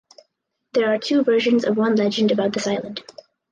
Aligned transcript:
There 0.73 0.91
are 0.91 0.97
two 0.97 1.23
versions 1.23 1.63
of 1.63 1.77
one 1.77 1.93
legend 1.95 2.31
about 2.31 2.53
this 2.53 2.65
island. 2.65 3.03